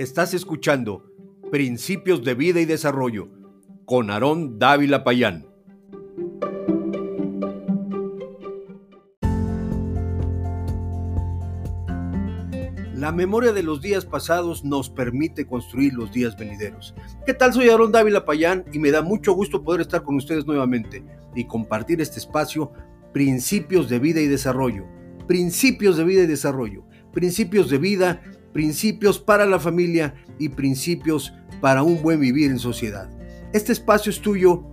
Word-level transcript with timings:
Estás 0.00 0.32
escuchando 0.32 1.04
Principios 1.50 2.24
de 2.24 2.32
Vida 2.32 2.58
y 2.58 2.64
Desarrollo 2.64 3.28
con 3.84 4.10
Aarón 4.10 4.58
Dávila 4.58 5.04
Payán. 5.04 5.46
La 12.94 13.12
memoria 13.12 13.52
de 13.52 13.62
los 13.62 13.82
días 13.82 14.06
pasados 14.06 14.64
nos 14.64 14.88
permite 14.88 15.46
construir 15.46 15.92
los 15.92 16.10
días 16.10 16.34
venideros. 16.34 16.94
¿Qué 17.26 17.34
tal? 17.34 17.52
Soy 17.52 17.68
Aarón 17.68 17.92
Dávila 17.92 18.24
Payán 18.24 18.64
y 18.72 18.78
me 18.78 18.90
da 18.90 19.02
mucho 19.02 19.34
gusto 19.34 19.62
poder 19.62 19.82
estar 19.82 20.02
con 20.02 20.16
ustedes 20.16 20.46
nuevamente 20.46 21.04
y 21.34 21.44
compartir 21.44 22.00
este 22.00 22.20
espacio 22.20 22.72
Principios 23.12 23.90
de 23.90 23.98
Vida 23.98 24.22
y 24.22 24.28
Desarrollo. 24.28 24.86
Principios 25.28 25.98
de 25.98 26.04
Vida 26.04 26.22
y 26.22 26.26
Desarrollo. 26.26 26.86
Principios 27.12 27.68
de 27.68 27.76
vida 27.76 28.22
principios 28.52 29.18
para 29.18 29.46
la 29.46 29.58
familia 29.58 30.14
y 30.38 30.50
principios 30.50 31.32
para 31.60 31.82
un 31.82 32.02
buen 32.02 32.20
vivir 32.20 32.50
en 32.50 32.58
sociedad. 32.58 33.10
Este 33.52 33.72
espacio 33.72 34.10
es 34.10 34.20
tuyo, 34.20 34.64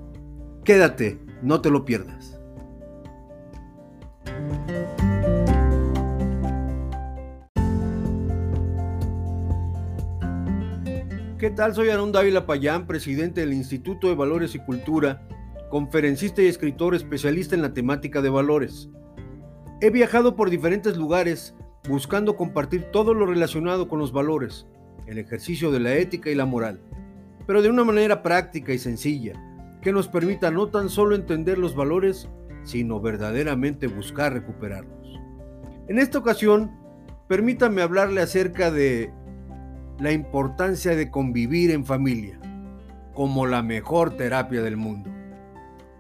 quédate, 0.64 1.20
no 1.42 1.62
te 1.62 1.70
lo 1.70 1.86
pierdas. 1.86 2.40
¿Qué 11.38 11.52
tal? 11.52 11.76
Soy 11.76 11.90
Aaron 11.90 12.12
Dávila 12.12 12.48
Payán, 12.48 12.88
presidente 12.88 13.42
del 13.42 13.54
Instituto 13.54 14.08
de 14.08 14.16
Valores 14.16 14.56
y 14.56 14.60
Cultura, 14.60 15.22
conferencista 15.70 16.42
y 16.42 16.48
escritor 16.48 16.96
especialista 16.96 17.54
en 17.54 17.62
la 17.62 17.74
temática 17.74 18.24
de 18.24 18.30
valores. 18.30 18.90
He 19.80 19.92
viajado 19.92 20.36
por 20.36 20.50
diferentes 20.50 20.98
lugares 20.98 21.56
buscando 21.88 22.36
compartir 22.36 22.84
todo 22.92 23.14
lo 23.14 23.26
relacionado 23.26 23.88
con 23.88 24.00
los 24.00 24.12
valores, 24.12 24.68
el 25.06 25.18
ejercicio 25.18 25.72
de 25.72 25.80
la 25.80 25.96
ética 25.96 26.30
y 26.30 26.36
la 26.36 26.46
moral, 26.46 26.80
pero 27.46 27.62
de 27.62 27.70
una 27.70 27.84
manera 27.84 28.22
práctica 28.22 28.74
y 28.74 28.78
sencilla, 28.78 29.34
que 29.82 29.94
nos 29.94 30.08
permita 30.08 30.52
no 30.52 30.68
tan 30.68 30.90
solo 30.90 31.16
entender 31.16 31.58
los 31.58 31.76
valores, 31.76 32.30
sino 32.64 33.00
verdaderamente 33.00 33.88
buscar 33.88 34.34
recuperarlos. 34.34 35.20
En 35.88 36.00
esta 36.00 36.18
ocasión, 36.18 36.72
permítame 37.30 37.82
hablarle 37.82 38.22
acerca 38.22 38.70
de 38.72 39.14
la 40.00 40.12
importancia 40.12 40.96
de 40.96 41.10
convivir 41.10 41.72
en 41.72 41.86
familia, 41.86 42.40
como 43.14 43.46
la 43.46 43.64
mejor 43.64 44.18
terapia 44.18 44.62
del 44.62 44.78
mundo. 44.78 45.10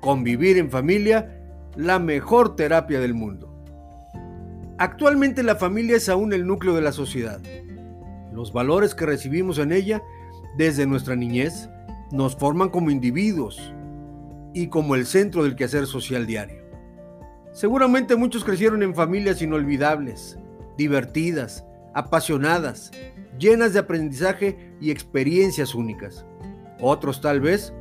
Convivir 0.02 0.58
en 0.58 0.70
familia, 0.70 1.42
la 1.76 1.98
mejor 1.98 2.56
terapia 2.56 3.00
del 3.00 3.14
mundo. 3.14 3.57
Actualmente 4.80 5.42
la 5.42 5.56
familia 5.56 5.96
es 5.96 6.08
aún 6.08 6.34
el 6.34 6.46
núcleo 6.46 6.76
de 6.76 6.82
la 6.82 6.92
sociedad. 6.92 7.42
Los 8.32 8.54
valores 8.54 8.94
que 8.94 9.08
recibimos 9.08 9.58
en 9.58 9.72
ella 9.72 10.04
desde 10.56 10.86
nuestra 10.86 11.16
niñez 11.16 11.68
nos 12.12 12.36
forman 12.36 12.70
como 12.70 12.92
individuos 12.92 13.74
y 14.54 14.68
como 14.68 14.94
el 14.94 15.08
centro 15.08 15.44
del 15.44 15.56
quehacer 15.56 15.88
social 15.88 16.28
diario. 16.28 16.62
Seguramente 17.54 18.16
muchos 18.16 18.44
crecieron 18.44 18.84
en 18.84 18.94
familias 18.94 19.42
inolvidables, 19.42 20.38
divertidas, 20.78 21.66
apasionadas, 21.96 22.92
llenas 23.40 23.74
de 23.74 23.80
aprendizaje 23.80 24.76
y 24.80 24.92
experiencias 24.92 25.74
únicas. 25.74 26.24
Otros 26.80 27.20
tal 27.20 27.42
vez 27.42 27.74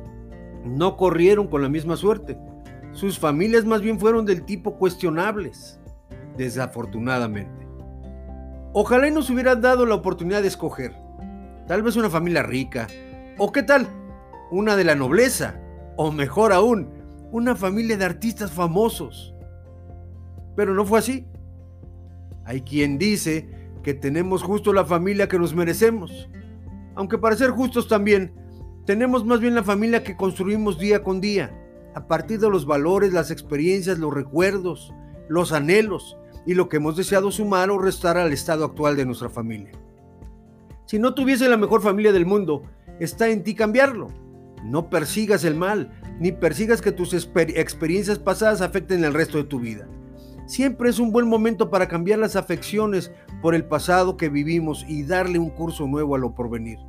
no 0.65 0.97
corrieron 0.97 1.45
con 1.45 1.61
la 1.61 1.69
misma 1.69 1.95
suerte. 1.95 2.39
Sus 2.91 3.19
familias 3.19 3.65
más 3.65 3.81
bien 3.81 3.99
fueron 3.99 4.25
del 4.25 4.45
tipo 4.45 4.79
cuestionables 4.79 5.79
desafortunadamente. 6.37 7.67
Ojalá 8.73 9.07
y 9.07 9.11
nos 9.11 9.29
hubieran 9.29 9.61
dado 9.61 9.85
la 9.85 9.95
oportunidad 9.95 10.41
de 10.41 10.47
escoger. 10.49 10.93
Tal 11.67 11.81
vez 11.81 11.95
una 11.95 12.09
familia 12.09 12.43
rica. 12.43 12.87
O 13.37 13.51
qué 13.51 13.63
tal, 13.63 13.87
una 14.51 14.75
de 14.75 14.83
la 14.83 14.95
nobleza. 14.95 15.59
O 15.95 16.11
mejor 16.11 16.53
aún, 16.53 16.89
una 17.31 17.55
familia 17.55 17.97
de 17.97 18.05
artistas 18.05 18.51
famosos. 18.51 19.33
Pero 20.55 20.73
no 20.73 20.85
fue 20.85 20.99
así. 20.99 21.27
Hay 22.45 22.61
quien 22.61 22.97
dice 22.97 23.49
que 23.83 23.93
tenemos 23.93 24.43
justo 24.43 24.73
la 24.73 24.85
familia 24.85 25.27
que 25.27 25.39
nos 25.39 25.55
merecemos. 25.55 26.29
Aunque 26.95 27.17
para 27.17 27.35
ser 27.35 27.51
justos 27.51 27.87
también, 27.87 28.33
tenemos 28.85 29.25
más 29.25 29.39
bien 29.39 29.55
la 29.55 29.63
familia 29.63 30.03
que 30.03 30.15
construimos 30.15 30.79
día 30.79 31.03
con 31.03 31.19
día, 31.19 31.51
a 31.93 32.07
partir 32.07 32.39
de 32.39 32.49
los 32.49 32.65
valores, 32.65 33.11
las 33.11 33.31
experiencias, 33.31 33.99
los 33.99 34.13
recuerdos, 34.13 34.93
los 35.29 35.51
anhelos 35.51 36.17
y 36.47 36.53
lo 36.53 36.69
que 36.69 36.77
hemos 36.77 36.95
deseado 36.95 37.29
sumar 37.29 37.69
o 37.69 37.77
restar 37.77 38.17
al 38.17 38.31
estado 38.31 38.63
actual 38.63 38.95
de 38.95 39.05
nuestra 39.05 39.29
familia. 39.29 39.73
Si 40.85 40.97
no 40.97 41.13
tuviese 41.13 41.49
la 41.49 41.57
mejor 41.57 41.81
familia 41.81 42.13
del 42.13 42.25
mundo, 42.25 42.63
está 43.01 43.27
en 43.27 43.43
ti 43.43 43.53
cambiarlo. 43.53 44.07
No 44.63 44.89
persigas 44.89 45.43
el 45.43 45.55
mal, 45.55 45.91
ni 46.21 46.31
persigas 46.31 46.81
que 46.81 46.93
tus 46.93 47.13
experiencias 47.13 48.17
pasadas 48.17 48.61
afecten 48.61 49.03
el 49.03 49.13
resto 49.13 49.37
de 49.37 49.43
tu 49.43 49.59
vida. 49.59 49.89
Siempre 50.45 50.89
es 50.89 50.99
un 50.99 51.11
buen 51.11 51.27
momento 51.27 51.69
para 51.69 51.89
cambiar 51.89 52.19
las 52.19 52.37
afecciones 52.37 53.11
por 53.41 53.53
el 53.53 53.65
pasado 53.65 54.15
que 54.15 54.29
vivimos 54.29 54.85
y 54.87 55.03
darle 55.03 55.39
un 55.39 55.49
curso 55.49 55.85
nuevo 55.85 56.15
a 56.15 56.19
lo 56.19 56.33
porvenir. 56.33 56.79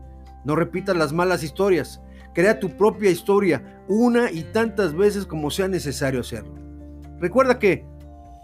No 0.44 0.54
repitas 0.54 0.96
las 0.96 1.12
malas 1.12 1.42
historias, 1.42 2.00
crea 2.32 2.60
tu 2.60 2.70
propia 2.76 3.10
historia 3.10 3.82
una 3.88 4.30
y 4.30 4.44
tantas 4.44 4.94
veces 4.94 5.26
como 5.26 5.50
sea 5.50 5.66
necesario 5.66 6.20
hacerlo. 6.20 6.54
Recuerda 7.18 7.58
que 7.58 7.84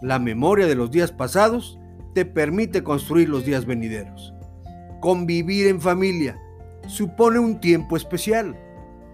la 0.01 0.19
memoria 0.19 0.67
de 0.67 0.75
los 0.75 0.91
días 0.91 1.11
pasados 1.11 1.79
te 2.13 2.25
permite 2.25 2.83
construir 2.83 3.29
los 3.29 3.45
días 3.45 3.65
venideros. 3.65 4.33
Convivir 5.01 5.67
en 5.67 5.81
familia 5.81 6.39
supone 6.87 7.39
un 7.39 7.59
tiempo 7.59 7.97
especial. 7.97 8.57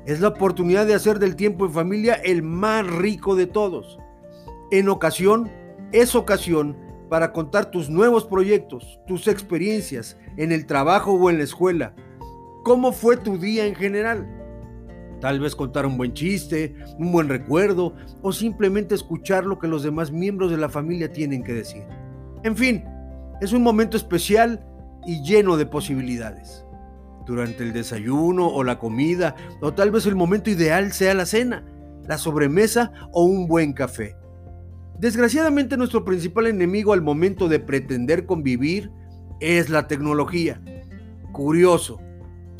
Es 0.06 0.20
la 0.20 0.30
oportunidad 0.30 0.86
de 0.86 0.96
hacer 0.96 1.20
del 1.20 1.36
tiempo 1.36 1.66
en 1.66 1.74
familia 1.74 2.16
el 2.16 2.44
más 2.44 2.86
rico 2.88 3.36
de 3.36 3.48
todos. 3.48 4.00
En 4.72 4.90
ocasión, 4.90 5.52
es 5.92 6.16
ocasión 6.16 6.78
para 7.10 7.34
contar 7.34 7.72
tus 7.72 7.90
nuevos 7.90 8.26
proyectos, 8.26 9.00
tus 9.06 9.28
experiencias 9.28 10.18
en 10.38 10.52
el 10.52 10.66
trabajo 10.66 11.14
o 11.14 11.30
en 11.30 11.38
la 11.38 11.44
escuela. 11.44 11.94
¿Cómo 12.64 12.94
fue 12.94 13.18
tu 13.18 13.38
día 13.38 13.66
en 13.66 13.76
general? 13.76 14.41
Tal 15.22 15.40
vez 15.40 15.56
contar 15.56 15.86
un 15.86 15.98
buen 15.98 16.14
chiste, 16.14 16.76
un 16.98 17.12
buen 17.12 17.30
recuerdo 17.30 17.96
o 18.24 18.34
simplemente 18.34 18.96
escuchar 18.96 19.46
lo 19.46 19.60
que 19.60 19.68
los 19.68 19.84
demás 19.84 20.12
miembros 20.12 20.50
de 20.50 20.58
la 20.58 20.68
familia 20.68 21.14
tienen 21.14 21.44
que 21.44 21.54
decir. 21.54 21.84
En 22.44 22.58
fin, 22.58 22.84
es 23.40 23.54
un 23.54 23.62
momento 23.62 23.98
especial 23.98 24.66
y 25.06 25.24
lleno 25.24 25.58
de 25.58 25.68
posibilidades. 25.68 26.66
Durante 27.28 27.64
el 27.64 27.72
desayuno 27.72 28.48
o 28.48 28.64
la 28.64 28.80
comida, 28.80 29.36
o 29.62 29.74
tal 29.74 29.92
vez 29.92 30.08
el 30.08 30.16
momento 30.16 30.50
ideal 30.50 30.92
sea 30.92 31.14
la 31.14 31.28
cena, 31.28 31.64
la 32.08 32.18
sobremesa 32.18 32.92
o 33.12 33.24
un 33.24 33.48
buen 33.48 33.74
café. 33.74 34.16
Desgraciadamente 35.00 35.78
nuestro 35.78 36.04
principal 36.04 36.48
enemigo 36.48 36.94
al 36.94 37.02
momento 37.02 37.48
de 37.48 37.60
pretender 37.60 38.26
convivir 38.26 38.92
es 39.40 39.70
la 39.70 39.88
tecnología. 39.88 40.62
Curioso, 41.32 42.00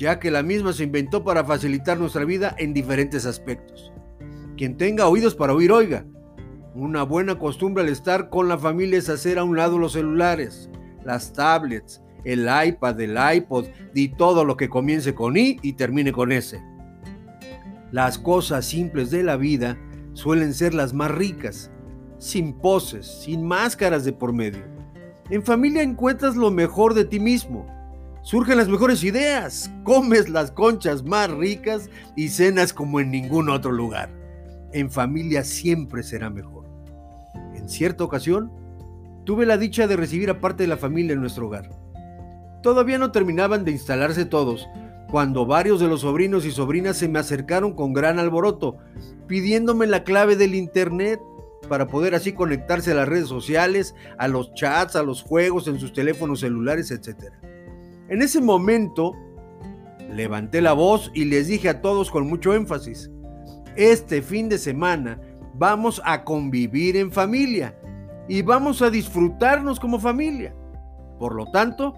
ya 0.02 0.20
que 0.20 0.32
la 0.32 0.42
misma 0.42 0.74
se 0.74 0.84
inventó 0.84 1.24
para 1.24 1.46
facilitar 1.46 2.00
nuestra 2.00 2.26
vida 2.26 2.56
en 2.58 2.74
diferentes 2.74 3.28
aspectos. 3.28 3.94
Quien 4.58 4.76
tenga 4.76 5.08
oídos 5.08 5.36
para 5.36 5.54
oír, 5.54 5.72
oiga. 5.72 6.08
Una 6.74 7.04
buena 7.04 7.38
costumbre 7.38 7.84
al 7.84 7.90
estar 7.90 8.32
con 8.32 8.48
la 8.48 8.58
familia 8.58 8.98
es 8.98 9.10
hacer 9.10 9.38
a 9.38 9.44
un 9.44 9.56
lado 9.56 9.78
los 9.78 9.92
celulares, 9.92 10.72
las 11.06 11.34
tablets, 11.34 12.02
el 12.24 12.50
iPad, 12.50 13.00
el 13.00 13.16
iPod 13.36 13.68
y 13.94 14.08
todo 14.16 14.44
lo 14.44 14.58
que 14.58 14.70
comience 14.70 15.14
con 15.14 15.38
I 15.38 15.60
y 15.62 15.74
termine 15.74 16.12
con 16.12 16.32
S. 16.32 16.60
Las 17.92 18.18
cosas 18.18 18.66
simples 18.66 19.12
de 19.12 19.22
la 19.22 19.38
vida 19.38 19.78
suelen 20.14 20.56
ser 20.56 20.74
las 20.74 20.96
más 20.96 21.12
ricas, 21.12 21.70
sin 22.18 22.54
poses, 22.54 23.06
sin 23.06 23.46
máscaras 23.46 24.04
de 24.04 24.14
por 24.14 24.34
medio. 24.34 24.64
En 25.30 25.44
familia 25.44 25.84
encuentras 25.84 26.36
lo 26.36 26.50
mejor 26.50 26.96
de 26.96 27.06
ti 27.06 27.20
mismo, 27.20 27.68
surgen 28.22 28.58
las 28.58 28.68
mejores 28.68 29.04
ideas, 29.04 29.72
comes 29.84 30.30
las 30.30 30.52
conchas 30.52 31.04
más 31.04 31.30
ricas 31.32 31.90
y 32.16 32.30
cenas 32.30 32.74
como 32.74 33.00
en 33.00 33.12
ningún 33.12 33.50
otro 33.50 33.72
lugar. 33.72 34.10
En 34.74 34.90
familia 34.90 35.44
siempre 35.44 36.04
será 36.04 36.30
mejor. 36.30 36.66
En 37.56 37.68
cierta 37.68 38.04
ocasión, 38.04 38.52
tuve 39.26 39.46
la 39.46 39.58
dicha 39.58 39.88
de 39.88 39.98
recibir 39.98 40.30
a 40.30 40.40
parte 40.40 40.64
de 40.64 40.68
la 40.68 40.78
familia 40.78 41.14
en 41.14 41.22
nuestro 41.22 41.48
hogar. 41.48 41.70
Todavía 42.64 42.98
no 42.98 43.12
terminaban 43.12 43.66
de 43.66 43.72
instalarse 43.72 44.26
todos, 44.26 44.68
cuando 45.10 45.46
varios 45.46 45.80
de 45.80 45.88
los 45.88 46.02
sobrinos 46.02 46.46
y 46.46 46.52
sobrinas 46.52 46.98
se 46.98 47.10
me 47.10 47.20
acercaron 47.20 47.74
con 47.74 47.92
gran 47.92 48.18
alboroto, 48.18 48.78
pidiéndome 49.28 49.88
la 49.88 50.04
clave 50.04 50.36
del 50.36 50.56
internet 50.56 51.20
para 51.68 51.88
poder 51.88 52.16
así 52.16 52.34
conectarse 52.34 52.92
a 52.92 52.96
las 52.96 53.08
redes 53.08 53.28
sociales, 53.28 53.96
a 54.18 54.28
los 54.28 54.54
chats, 54.54 54.96
a 54.96 55.04
los 55.04 55.22
juegos 55.22 55.68
en 55.68 55.80
sus 55.80 55.92
teléfonos 55.94 56.40
celulares, 56.42 56.92
etc. 56.92 57.34
En 58.12 58.22
ese 58.22 58.42
momento, 58.42 59.16
levanté 60.14 60.60
la 60.62 60.74
voz 60.74 61.10
y 61.14 61.24
les 61.24 61.48
dije 61.48 61.70
a 61.70 61.82
todos 61.82 62.12
con 62.12 62.28
mucho 62.28 62.54
énfasis, 62.54 63.10
este 63.78 64.22
fin 64.22 64.50
de 64.50 64.58
semana 64.58 65.18
vamos 65.54 66.02
a 66.04 66.26
convivir 66.26 66.98
en 66.98 67.10
familia 67.10 67.74
y 68.28 68.42
vamos 68.42 68.82
a 68.82 68.90
disfrutarnos 68.90 69.80
como 69.80 69.98
familia. 69.98 70.54
Por 71.20 71.36
lo 71.36 71.50
tanto, 71.52 71.96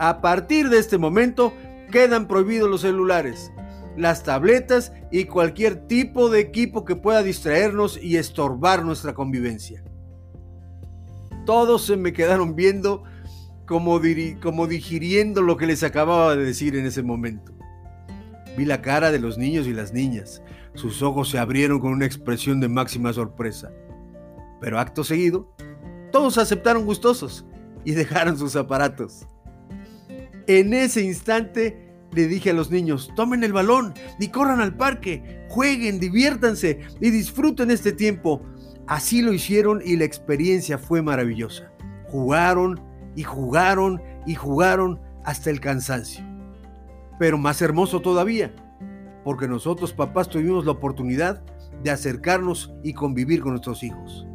a 0.00 0.20
partir 0.20 0.68
de 0.68 0.78
este 0.78 0.98
momento, 0.98 1.52
quedan 1.92 2.26
prohibidos 2.26 2.68
los 2.68 2.80
celulares, 2.80 3.52
las 3.96 4.24
tabletas 4.24 4.92
y 5.12 5.26
cualquier 5.26 5.86
tipo 5.86 6.28
de 6.28 6.40
equipo 6.40 6.84
que 6.84 6.96
pueda 6.96 7.22
distraernos 7.22 8.02
y 8.02 8.16
estorbar 8.16 8.84
nuestra 8.84 9.14
convivencia. 9.14 9.84
Todos 11.46 11.86
se 11.86 11.96
me 11.96 12.12
quedaron 12.12 12.56
viendo 12.56 13.04
como, 13.72 14.66
digiriendo 14.66 15.40
lo 15.40 15.56
que 15.56 15.66
les 15.66 15.82
acababa 15.82 16.36
de 16.36 16.44
decir 16.44 16.76
en 16.76 16.84
ese 16.84 17.02
momento. 17.02 17.52
Vi 18.56 18.66
la 18.66 18.82
cara 18.82 19.10
de 19.10 19.18
los 19.18 19.38
niños 19.38 19.66
y 19.66 19.72
las 19.72 19.94
niñas. 19.94 20.42
Sus 20.74 21.02
ojos 21.02 21.30
se 21.30 21.38
abrieron 21.38 21.80
con 21.80 21.92
una 21.92 22.04
expresión 22.04 22.60
de 22.60 22.68
máxima 22.68 23.12
sorpresa. 23.12 23.72
Pero 24.60 24.78
acto 24.78 25.04
seguido, 25.04 25.54
todos 26.10 26.36
aceptaron 26.36 26.84
gustosos 26.84 27.46
y 27.84 27.92
dejaron 27.92 28.36
sus 28.36 28.56
aparatos. 28.56 29.26
En 30.46 30.74
ese 30.74 31.02
instante 31.02 31.94
le 32.12 32.26
dije 32.26 32.50
a 32.50 32.54
los 32.54 32.70
niños, 32.70 33.10
tomen 33.16 33.42
el 33.42 33.54
balón 33.54 33.94
y 34.20 34.28
corran 34.28 34.60
al 34.60 34.76
parque, 34.76 35.46
jueguen, 35.48 35.98
diviértanse 35.98 36.80
y 37.00 37.10
disfruten 37.10 37.70
este 37.70 37.92
tiempo. 37.92 38.42
Así 38.86 39.22
lo 39.22 39.32
hicieron 39.32 39.80
y 39.82 39.96
la 39.96 40.04
experiencia 40.04 40.76
fue 40.76 41.00
maravillosa. 41.00 41.72
Jugaron 42.08 42.91
y 43.14 43.22
jugaron 43.22 44.00
y 44.26 44.34
jugaron 44.34 45.00
hasta 45.24 45.50
el 45.50 45.60
cansancio. 45.60 46.24
Pero 47.18 47.38
más 47.38 47.62
hermoso 47.62 48.00
todavía, 48.00 48.52
porque 49.24 49.48
nosotros 49.48 49.92
papás 49.92 50.28
tuvimos 50.28 50.64
la 50.64 50.72
oportunidad 50.72 51.42
de 51.82 51.90
acercarnos 51.90 52.72
y 52.82 52.94
convivir 52.94 53.40
con 53.40 53.52
nuestros 53.52 53.82
hijos. 53.82 54.26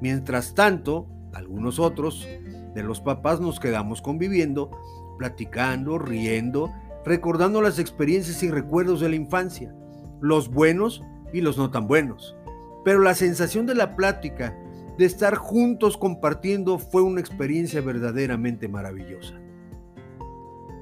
Mientras 0.00 0.54
tanto, 0.54 1.06
algunos 1.32 1.78
otros 1.78 2.26
de 2.74 2.82
los 2.82 3.00
papás 3.00 3.40
nos 3.40 3.60
quedamos 3.60 4.02
conviviendo, 4.02 4.70
platicando, 5.18 5.98
riendo, 5.98 6.72
recordando 7.04 7.62
las 7.62 7.78
experiencias 7.78 8.42
y 8.42 8.50
recuerdos 8.50 9.00
de 9.00 9.08
la 9.08 9.16
infancia, 9.16 9.74
los 10.20 10.50
buenos 10.50 11.02
y 11.32 11.40
los 11.40 11.56
no 11.56 11.70
tan 11.70 11.86
buenos. 11.86 12.36
Pero 12.84 13.00
la 13.00 13.14
sensación 13.14 13.66
de 13.66 13.74
la 13.74 13.96
plática, 13.96 14.56
de 14.98 15.04
estar 15.04 15.34
juntos 15.34 15.96
compartiendo, 15.96 16.78
fue 16.78 17.02
una 17.02 17.20
experiencia 17.20 17.80
verdaderamente 17.80 18.68
maravillosa. 18.68 19.34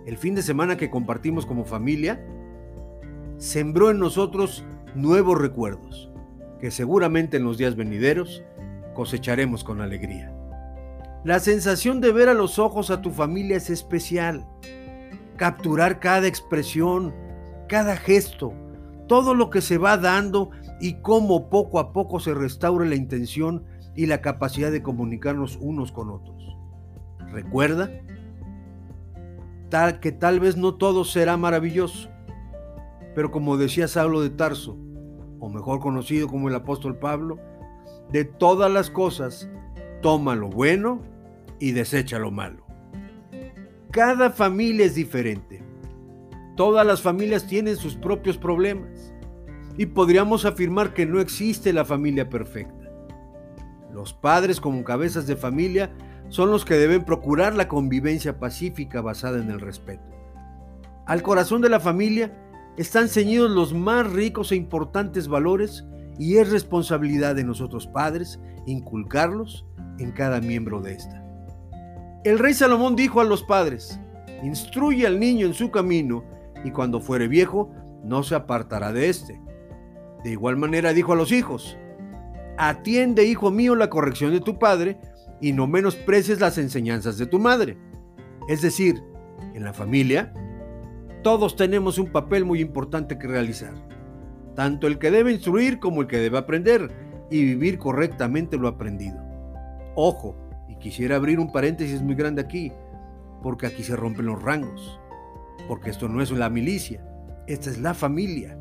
El 0.06 0.18
fin 0.18 0.34
de 0.34 0.42
semana 0.42 0.76
que 0.76 0.90
compartimos 0.90 1.46
como 1.46 1.64
familia 1.64 2.20
sembró 3.38 3.90
en 3.90 3.98
nosotros 3.98 4.64
nuevos 4.94 5.40
recuerdos, 5.40 6.10
que 6.60 6.70
seguramente 6.70 7.38
en 7.38 7.44
los 7.44 7.58
días 7.58 7.76
venideros 7.76 8.42
cosecharemos 8.94 9.64
con 9.64 9.80
alegría. 9.80 10.32
La 11.24 11.38
sensación 11.38 12.00
de 12.00 12.12
ver 12.12 12.28
a 12.28 12.34
los 12.34 12.58
ojos 12.58 12.90
a 12.90 13.00
tu 13.00 13.10
familia 13.10 13.56
es 13.56 13.70
especial. 13.70 14.44
Capturar 15.36 16.00
cada 16.00 16.26
expresión, 16.26 17.14
cada 17.68 17.96
gesto, 17.96 18.52
todo 19.06 19.34
lo 19.34 19.48
que 19.48 19.60
se 19.60 19.78
va 19.78 19.96
dando 19.96 20.50
y 20.80 20.94
cómo 20.94 21.48
poco 21.48 21.78
a 21.78 21.92
poco 21.92 22.18
se 22.18 22.34
restaura 22.34 22.84
la 22.84 22.96
intención 22.96 23.64
y 23.94 24.06
la 24.06 24.20
capacidad 24.20 24.70
de 24.70 24.82
comunicarnos 24.82 25.58
unos 25.60 25.92
con 25.92 26.10
otros. 26.10 26.56
Recuerda 27.30 27.90
tal 29.68 30.00
que 30.00 30.12
tal 30.12 30.38
vez 30.38 30.56
no 30.56 30.74
todo 30.74 31.04
será 31.04 31.36
maravilloso, 31.36 32.10
pero 33.14 33.30
como 33.30 33.56
decía 33.56 33.88
Saulo 33.88 34.20
de 34.20 34.30
Tarso, 34.30 34.76
o 35.40 35.48
mejor 35.48 35.80
conocido 35.80 36.28
como 36.28 36.48
el 36.48 36.54
apóstol 36.54 36.98
Pablo, 36.98 37.38
de 38.10 38.24
todas 38.24 38.70
las 38.70 38.90
cosas, 38.90 39.48
toma 40.02 40.34
lo 40.34 40.48
bueno 40.48 41.00
y 41.58 41.72
desecha 41.72 42.18
lo 42.18 42.30
malo. 42.30 42.66
Cada 43.90 44.30
familia 44.30 44.86
es 44.86 44.94
diferente. 44.94 45.62
Todas 46.56 46.86
las 46.86 47.00
familias 47.00 47.46
tienen 47.46 47.76
sus 47.76 47.94
propios 47.94 48.36
problemas. 48.36 49.14
Y 49.78 49.86
podríamos 49.86 50.44
afirmar 50.44 50.92
que 50.92 51.06
no 51.06 51.20
existe 51.20 51.72
la 51.72 51.84
familia 51.84 52.28
perfecta. 52.28 52.81
Los 53.92 54.14
padres 54.14 54.60
como 54.60 54.84
cabezas 54.84 55.26
de 55.26 55.36
familia 55.36 55.90
son 56.28 56.50
los 56.50 56.64
que 56.64 56.74
deben 56.74 57.04
procurar 57.04 57.54
la 57.54 57.68
convivencia 57.68 58.38
pacífica 58.38 59.02
basada 59.02 59.38
en 59.38 59.50
el 59.50 59.60
respeto. 59.60 60.02
Al 61.06 61.22
corazón 61.22 61.60
de 61.60 61.68
la 61.68 61.80
familia 61.80 62.32
están 62.76 63.08
ceñidos 63.08 63.50
los 63.50 63.74
más 63.74 64.10
ricos 64.10 64.50
e 64.50 64.56
importantes 64.56 65.28
valores 65.28 65.84
y 66.18 66.38
es 66.38 66.50
responsabilidad 66.50 67.34
de 67.34 67.44
nosotros 67.44 67.86
padres 67.86 68.40
inculcarlos 68.66 69.66
en 69.98 70.12
cada 70.12 70.40
miembro 70.40 70.80
de 70.80 70.94
esta. 70.94 71.22
El 72.24 72.38
rey 72.38 72.54
Salomón 72.54 72.96
dijo 72.96 73.20
a 73.20 73.24
los 73.24 73.42
padres, 73.42 73.98
instruye 74.42 75.06
al 75.06 75.20
niño 75.20 75.46
en 75.46 75.54
su 75.54 75.70
camino 75.70 76.24
y 76.64 76.70
cuando 76.70 77.00
fuere 77.00 77.28
viejo 77.28 77.70
no 78.04 78.22
se 78.22 78.34
apartará 78.34 78.92
de 78.92 79.08
éste. 79.08 79.40
De 80.24 80.30
igual 80.30 80.56
manera 80.56 80.92
dijo 80.92 81.12
a 81.12 81.16
los 81.16 81.32
hijos, 81.32 81.76
atiende 82.58 83.24
hijo 83.24 83.50
mío 83.50 83.74
la 83.74 83.90
corrección 83.90 84.32
de 84.32 84.40
tu 84.40 84.58
padre 84.58 84.98
y 85.40 85.52
no 85.52 85.66
menosprecies 85.66 86.40
las 86.40 86.58
enseñanzas 86.58 87.18
de 87.18 87.26
tu 87.26 87.38
madre. 87.38 87.76
Es 88.48 88.62
decir, 88.62 89.02
en 89.54 89.64
la 89.64 89.72
familia, 89.72 90.32
todos 91.22 91.56
tenemos 91.56 91.98
un 91.98 92.10
papel 92.10 92.44
muy 92.44 92.60
importante 92.60 93.18
que 93.18 93.28
realizar 93.28 93.74
tanto 94.54 94.86
el 94.86 94.98
que 94.98 95.10
debe 95.10 95.32
instruir 95.32 95.78
como 95.78 96.02
el 96.02 96.06
que 96.06 96.18
debe 96.18 96.38
aprender 96.38 96.90
y 97.30 97.42
vivir 97.44 97.78
correctamente 97.78 98.56
lo 98.56 98.68
aprendido. 98.68 99.18
Ojo, 99.94 100.36
y 100.68 100.76
quisiera 100.76 101.16
abrir 101.16 101.38
un 101.38 101.52
paréntesis 101.52 102.02
muy 102.02 102.14
grande 102.14 102.42
aquí, 102.42 102.72
porque 103.42 103.66
aquí 103.66 103.82
se 103.82 103.96
rompen 103.96 104.26
los 104.26 104.42
rangos, 104.42 105.00
porque 105.68 105.90
esto 105.90 106.08
no 106.08 106.22
es 106.22 106.30
la 106.30 106.50
milicia, 106.50 107.04
esta 107.46 107.70
es 107.70 107.78
la 107.78 107.94
familia. 107.94 108.58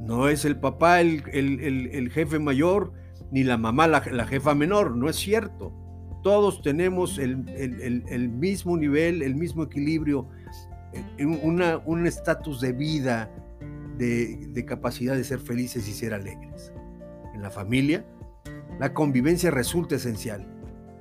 No 0.00 0.28
es 0.28 0.44
el 0.44 0.58
papá 0.58 1.00
el, 1.00 2.10
jefe 2.12 2.38
mayor, 2.40 2.92
ni 3.32 3.42
la 3.42 3.56
mamá 3.56 3.88
la, 3.88 4.26
jefa 4.26 4.54
menor, 4.54 4.94
no 4.96 5.08
es 5.08 5.16
cierto. 5.16 5.72
Todos 6.22 6.62
tenemos 6.62 7.18
el, 7.18 7.38
mismo 8.28 8.76
nivel, 8.76 9.22
el 9.22 9.34
mismo 9.34 9.64
equilibrio, 9.64 10.28
eh, 10.92 11.24
un 11.24 12.06
estatus 12.06 12.60
de 12.60 12.72
vida, 12.72 13.30
de, 13.96 14.64
capacidad 14.66 15.16
de 15.16 15.24
ser 15.24 15.38
felices 15.38 15.88
y 15.88 15.92
ser 15.92 16.14
alegres. 16.14 16.72
En 17.34 17.42
la 17.42 17.50
familia, 17.50 18.04
la 18.78 18.92
convivencia 18.92 19.50
resulta 19.50 19.96
esencial. 19.96 20.46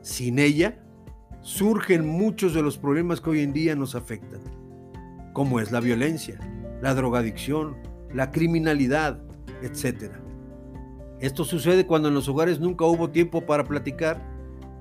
Sin 0.01 0.39
ella, 0.39 0.79
surgen 1.41 2.07
muchos 2.07 2.53
de 2.53 2.61
los 2.61 2.77
problemas 2.77 3.21
que 3.21 3.31
hoy 3.31 3.41
en 3.41 3.53
día 3.53 3.75
nos 3.75 3.95
afectan, 3.95 4.41
como 5.33 5.59
es 5.59 5.71
la 5.71 5.79
violencia, 5.79 6.39
la 6.81 6.93
drogadicción, 6.93 7.75
la 8.13 8.31
criminalidad, 8.31 9.21
etc. 9.61 10.11
Esto 11.21 11.45
sucede 11.45 11.85
cuando 11.85 12.07
en 12.07 12.15
los 12.15 12.27
hogares 12.27 12.59
nunca 12.59 12.85
hubo 12.85 13.11
tiempo 13.11 13.45
para 13.45 13.63
platicar, 13.63 14.21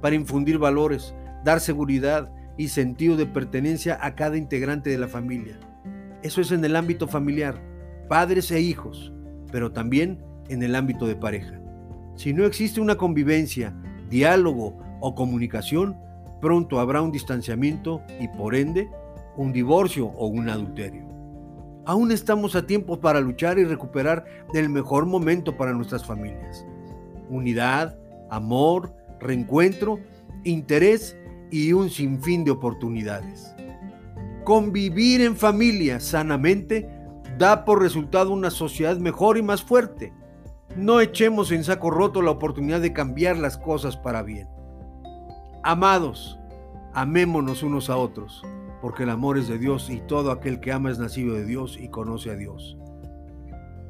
para 0.01 0.17
infundir 0.17 0.59
valores, 0.59 1.15
dar 1.45 1.61
seguridad 1.61 2.33
y 2.57 2.69
sentido 2.69 3.17
de 3.17 3.27
pertenencia 3.27 3.99
a 4.01 4.15
cada 4.15 4.37
integrante 4.37 4.91
de 4.91 4.99
la 4.99 5.07
familia. 5.07 5.61
Eso 6.23 6.41
es 6.41 6.51
en 6.51 6.65
el 6.65 6.77
ámbito 6.77 7.07
familiar 7.07 7.61
padres 8.11 8.51
e 8.51 8.61
hijos, 8.61 9.13
pero 9.53 9.71
también 9.71 10.19
en 10.49 10.65
el 10.65 10.75
ámbito 10.75 11.07
de 11.07 11.15
pareja. 11.15 11.61
Si 12.17 12.33
no 12.33 12.45
existe 12.45 12.81
una 12.81 12.97
convivencia, 12.97 13.73
diálogo 14.09 14.77
o 15.01 15.15
comunicación, 15.15 15.97
pronto 16.41 16.81
habrá 16.81 17.03
un 17.03 17.13
distanciamiento 17.13 18.03
y 18.19 18.27
por 18.27 18.57
ende 18.57 18.89
un 19.37 19.53
divorcio 19.53 20.07
o 20.07 20.27
un 20.27 20.49
adulterio. 20.49 21.10
Aún 21.87 22.13
estamos 22.13 22.55
a 22.57 22.67
tiempo 22.67 23.01
para 23.01 23.21
luchar 23.21 23.59
y 23.59 23.65
recuperar 23.65 24.25
el 24.53 24.69
mejor 24.69 25.07
momento 25.07 25.57
para 25.57 25.73
nuestras 25.73 26.05
familias. 26.05 26.67
Unidad, 27.29 27.99
amor, 28.31 28.95
reencuentro, 29.19 29.99
interés 30.45 31.17
y 31.51 31.73
un 31.73 31.91
sinfín 31.91 32.45
de 32.45 32.51
oportunidades. 32.51 33.55
Convivir 34.45 35.21
en 35.23 35.37
familia 35.37 36.01
sanamente 36.01 36.89
da 37.39 37.65
por 37.65 37.81
resultado 37.81 38.33
una 38.33 38.51
sociedad 38.51 38.99
mejor 38.99 39.39
y 39.39 39.43
más 39.43 39.63
fuerte. 39.63 40.13
No 40.77 41.01
echemos 41.01 41.51
en 41.51 41.65
saco 41.65 41.91
roto 41.91 42.23
la 42.23 42.31
oportunidad 42.31 42.81
de 42.81 42.93
cambiar 42.93 43.37
las 43.39 43.57
cosas 43.57 43.97
para 43.97 44.23
bien. 44.23 44.49
Amados, 45.63 46.39
amémonos 46.93 47.63
unos 47.63 47.91
a 47.91 47.97
otros, 47.97 48.43
porque 48.81 49.03
el 49.03 49.11
amor 49.11 49.39
es 49.39 49.49
de 49.49 49.59
Dios 49.59 49.91
y 49.91 50.01
todo 50.01 50.31
aquel 50.31 50.61
que 50.61 50.73
ama 50.73 50.91
es 50.91 50.99
nacido 50.99 51.35
de 51.35 51.45
Dios 51.45 51.79
y 51.81 51.89
conoce 51.89 52.31
a 52.31 52.37
Dios. 52.37 52.77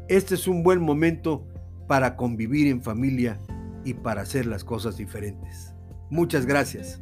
Este 0.09 0.35
es 0.35 0.49
un 0.49 0.63
buen 0.63 0.81
momento 0.81 1.47
para 1.87 2.17
convivir 2.17 2.67
en 2.67 2.83
familia 2.83 3.41
y 3.85 3.95
para 3.95 4.23
hacer 4.23 4.47
las 4.47 4.65
cosas 4.65 4.97
diferentes. 4.97 5.75
Muchas 6.11 6.47
gracias. 6.47 7.01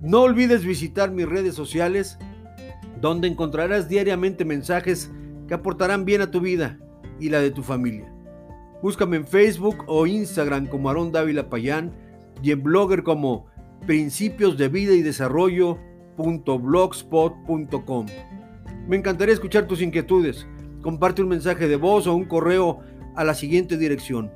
No 0.00 0.20
olvides 0.20 0.64
visitar 0.64 1.10
mis 1.10 1.26
redes 1.26 1.54
sociales 1.54 2.18
donde 3.00 3.28
encontrarás 3.28 3.88
diariamente 3.88 4.44
mensajes 4.44 5.10
que 5.48 5.54
aportarán 5.54 6.04
bien 6.04 6.20
a 6.20 6.30
tu 6.30 6.40
vida 6.40 6.78
y 7.18 7.30
la 7.30 7.40
de 7.40 7.50
tu 7.50 7.62
familia. 7.62 8.12
Búscame 8.82 9.16
en 9.16 9.26
Facebook 9.26 9.84
o 9.86 10.06
Instagram 10.06 10.66
como 10.66 10.88
Aarón 10.88 11.10
Dávila 11.10 11.48
Payán 11.48 11.92
y 12.42 12.50
en 12.50 12.62
Blogger 12.62 13.02
como 13.02 13.46
Principios 13.86 14.58
de 14.58 14.68
Vida 14.68 14.92
y 14.92 15.02
Desarrollo.blogspot.com. 16.16 18.06
Me 18.86 18.96
encantaría 18.96 19.34
escuchar 19.34 19.66
tus 19.66 19.82
inquietudes. 19.82 20.46
Comparte 20.82 21.22
un 21.22 21.28
mensaje 21.28 21.68
de 21.68 21.76
voz 21.76 22.06
o 22.06 22.14
un 22.14 22.26
correo 22.26 22.80
a 23.16 23.24
la 23.24 23.34
siguiente 23.34 23.76
dirección 23.78 24.30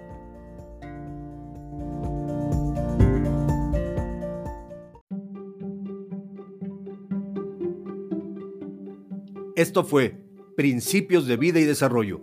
Esto 9.56 9.84
fue 9.84 10.16
Principios 10.54 11.26
de 11.26 11.38
Vida 11.38 11.60
y 11.60 11.64
Desarrollo 11.64 12.20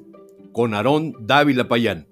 con 0.51 0.75
Aarón 0.75 1.15
Dávila 1.21 1.67
Payán. 1.67 2.07